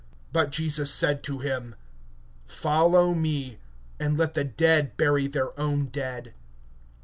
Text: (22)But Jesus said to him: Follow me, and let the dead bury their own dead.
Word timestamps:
(22)But 0.33 0.49
Jesus 0.49 0.91
said 0.91 1.21
to 1.21 1.37
him: 1.41 1.75
Follow 2.47 3.13
me, 3.13 3.59
and 3.99 4.17
let 4.17 4.33
the 4.33 4.43
dead 4.43 4.97
bury 4.97 5.27
their 5.27 5.55
own 5.59 5.85
dead. 5.89 6.33